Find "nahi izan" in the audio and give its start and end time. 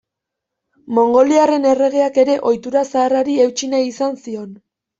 3.77-4.21